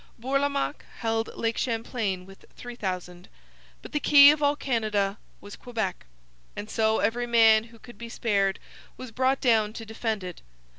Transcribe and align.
Bourlamaque 0.17 0.83
held 1.01 1.29
Lake 1.35 1.59
Champlain 1.59 2.25
with 2.25 2.45
3,000. 2.57 3.29
But 3.83 3.91
the 3.91 3.99
key 3.99 4.31
of 4.31 4.41
all 4.41 4.55
Canada 4.55 5.19
was 5.41 5.55
Quebec; 5.55 6.07
and 6.55 6.67
so 6.71 6.97
every 6.97 7.27
man 7.27 7.65
who 7.65 7.77
could 7.77 7.99
be 7.99 8.09
spared 8.09 8.57
was 8.97 9.11
brought 9.11 9.41
down 9.41 9.73
to 9.73 9.85
defend 9.85 10.23
it. 10.23 10.41